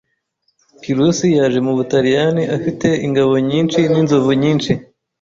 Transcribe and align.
Pyrhus 0.81 1.19
yaje 1.37 1.59
mu 1.65 1.73
Butaliyani 1.77 2.43
afite 2.55 2.87
ingabo 3.05 3.33
nyinshi 3.49 3.79
n'inzovu 3.91 4.31
nyinshi. 4.41 4.71